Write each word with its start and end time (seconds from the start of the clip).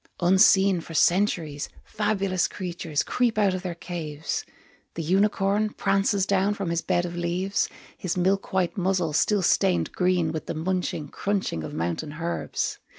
Unseen 0.19 0.81
for 0.81 0.95
centuries, 0.95 1.69
Fabulous 1.83 2.47
creatures 2.47 3.03
creep 3.03 3.37
out 3.37 3.53
of 3.53 3.61
their 3.61 3.75
caves, 3.75 4.43
The 4.95 5.03
unicorn 5.03 5.69
Prances 5.75 6.25
down 6.25 6.55
from 6.55 6.71
his 6.71 6.81
bed 6.81 7.05
of 7.05 7.15
leaves, 7.15 7.69
His 7.99 8.17
milk 8.17 8.51
white 8.51 8.75
muzzle 8.75 9.13
still 9.13 9.43
stained 9.43 9.91
green 9.91 10.31
With 10.31 10.47
the 10.47 10.55
munching, 10.55 11.09
crunching 11.09 11.63
of 11.63 11.75
mountain 11.75 12.13
herbs. 12.13 12.79